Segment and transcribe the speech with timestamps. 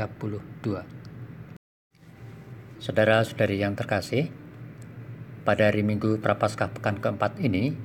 [2.80, 4.32] Saudara-saudari yang terkasih,
[5.44, 7.76] pada hari Minggu Prapaskah pekan keempat ini,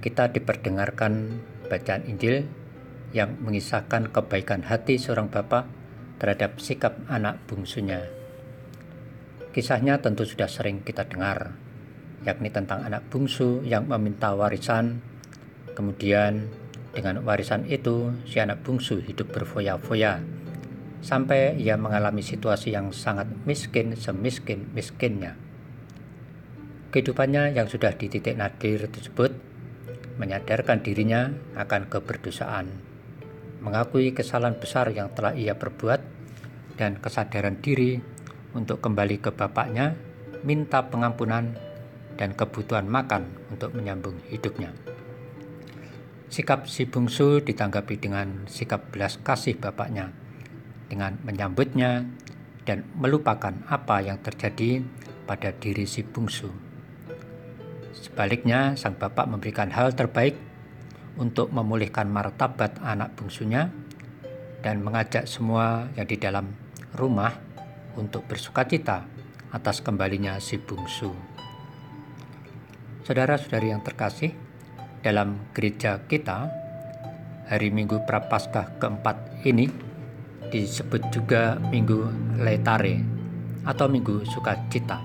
[0.00, 2.48] kita diperdengarkan bacaan Injil
[3.16, 5.64] yang mengisahkan kebaikan hati seorang bapak
[6.20, 8.04] terhadap sikap anak bungsunya.
[9.56, 11.56] Kisahnya tentu sudah sering kita dengar,
[12.28, 15.00] yakni tentang anak bungsu yang meminta warisan,
[15.72, 16.52] kemudian
[16.92, 20.20] dengan warisan itu si anak bungsu hidup berfoya-foya
[21.04, 25.38] sampai ia mengalami situasi yang sangat miskin semiskin-miskinnya.
[26.90, 29.30] Kehidupannya yang sudah di titik nadir tersebut
[30.16, 32.85] menyadarkan dirinya akan keberdosaan,
[33.60, 36.00] mengakui kesalahan besar yang telah ia perbuat,
[36.76, 37.96] dan kesadaran diri
[38.52, 39.96] untuk kembali ke bapaknya,
[40.44, 41.56] minta pengampunan
[42.16, 44.72] dan kebutuhan makan untuk menyambung hidupnya.
[46.26, 50.12] Sikap si bungsu ditanggapi dengan sikap belas kasih bapaknya,
[50.90, 52.04] dengan menyambutnya
[52.66, 54.82] dan melupakan apa yang terjadi
[55.24, 56.50] pada diri si bungsu.
[57.94, 60.36] Sebaliknya, sang bapak memberikan hal terbaik
[61.16, 63.72] untuk memulihkan martabat anak bungsunya
[64.60, 66.52] dan mengajak semua yang di dalam
[66.96, 67.32] rumah
[67.96, 69.08] untuk bersukacita
[69.52, 71.12] atas kembalinya si bungsu.
[73.06, 74.34] Saudara-saudari yang terkasih,
[75.00, 76.50] dalam gereja kita,
[77.46, 79.70] hari Minggu Prapaskah keempat ini
[80.50, 82.10] disebut juga Minggu
[82.42, 82.98] Letare
[83.62, 84.98] atau Minggu Sukacita.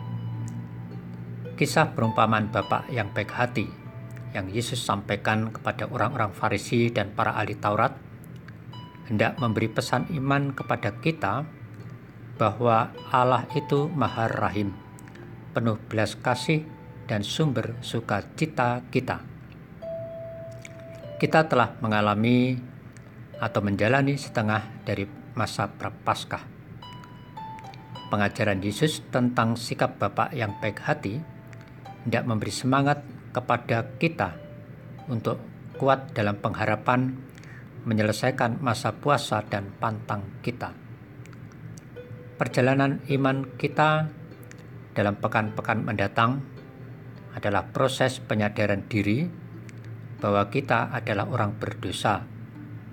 [1.53, 3.80] Kisah perumpamaan Bapak yang baik hati
[4.31, 7.95] yang Yesus sampaikan kepada orang-orang Farisi dan para ahli Taurat
[9.11, 11.43] hendak memberi pesan iman kepada kita
[12.39, 14.71] bahwa Allah itu Maha Rahim,
[15.51, 16.63] penuh belas kasih
[17.11, 19.19] dan sumber sukacita kita.
[21.19, 22.55] Kita telah mengalami
[23.37, 25.05] atau menjalani setengah dari
[25.35, 26.41] masa prapaskah.
[28.09, 31.19] Pengajaran Yesus tentang sikap Bapak yang baik hati
[32.03, 34.35] hendak memberi semangat kepada kita
[35.07, 35.39] untuk
[35.79, 37.15] kuat dalam pengharapan
[37.87, 40.71] menyelesaikan masa puasa dan pantang kita.
[42.37, 44.09] Perjalanan iman kita
[44.93, 46.45] dalam pekan-pekan mendatang
[47.33, 49.25] adalah proses penyadaran diri
[50.21, 52.27] bahwa kita adalah orang berdosa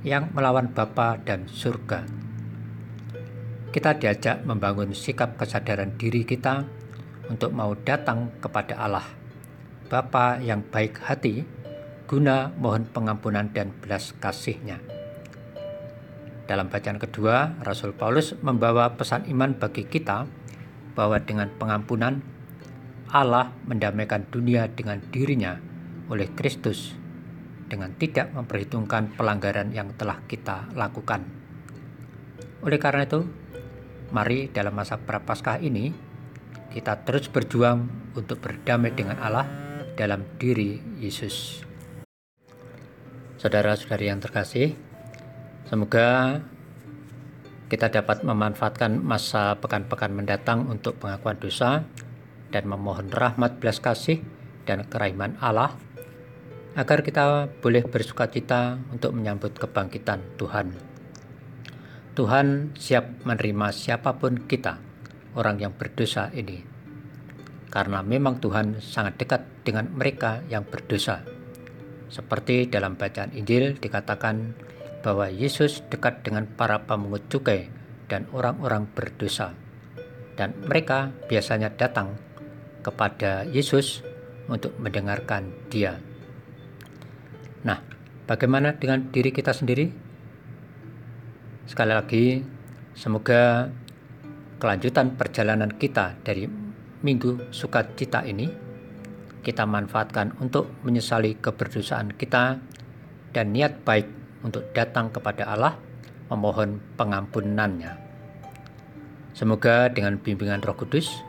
[0.07, 2.07] yang melawan Bapa dan surga.
[3.69, 6.65] Kita diajak membangun sikap kesadaran diri kita
[7.29, 9.05] untuk mau datang kepada Allah,
[9.89, 11.49] Bapa yang baik hati,
[12.05, 14.85] guna mohon pengampunan dan belas kasihnya.
[16.45, 20.29] Dalam bacaan kedua, Rasul Paulus membawa pesan iman bagi kita
[20.93, 22.21] bahwa dengan pengampunan
[23.09, 25.57] Allah mendamaikan dunia dengan dirinya
[26.13, 26.93] oleh Kristus
[27.69, 31.25] dengan tidak memperhitungkan pelanggaran yang telah kita lakukan.
[32.61, 33.25] Oleh karena itu,
[34.13, 35.93] mari dalam masa prapaskah ini
[36.77, 39.68] kita terus berjuang untuk berdamai dengan Allah
[39.99, 41.67] dalam diri Yesus.
[43.43, 44.79] Saudara-saudari yang terkasih,
[45.67, 46.39] semoga
[47.67, 51.83] kita dapat memanfaatkan masa pekan-pekan mendatang untuk pengakuan dosa
[52.55, 54.23] dan memohon rahmat belas kasih
[54.65, 55.75] dan kerahiman Allah
[56.79, 60.71] agar kita boleh bersuka cita untuk menyambut kebangkitan Tuhan.
[62.15, 64.79] Tuhan siap menerima siapa pun kita
[65.35, 66.78] orang yang berdosa ini.
[67.69, 71.21] Karena memang Tuhan sangat dekat dengan mereka yang berdosa.
[72.09, 74.57] Seperti dalam bacaan Injil dikatakan
[75.05, 77.69] bahwa Yesus dekat dengan para pemungut cukai
[78.09, 79.53] dan orang-orang berdosa.
[80.35, 82.17] Dan mereka biasanya datang
[82.81, 84.01] kepada Yesus
[84.49, 86.01] untuk mendengarkan dia.
[87.69, 87.85] Nah,
[88.25, 89.93] bagaimana dengan diri kita sendiri?
[91.69, 92.41] Sekali lagi,
[92.97, 93.69] semoga
[94.57, 96.68] kelanjutan perjalanan kita dari
[97.03, 98.51] minggu sukacita ini
[99.43, 102.59] kita manfaatkan untuk menyesali keberdosaan kita
[103.31, 104.07] dan niat baik
[104.43, 105.79] untuk datang kepada Allah
[106.29, 107.97] memohon pengampunannya.
[109.33, 111.23] Semoga dengan bimbingan Roh Kudus,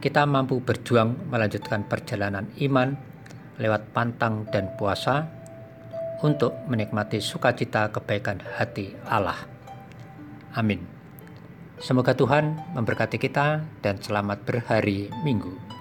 [0.00, 2.96] kita mampu berjuang melanjutkan perjalanan iman
[3.60, 5.28] lewat pantang dan puasa
[6.24, 9.38] untuk menikmati sukacita kebaikan hati Allah.
[10.56, 11.01] Amin.
[11.82, 15.71] Semoga Tuhan memberkati kita dan selamat berhari Minggu.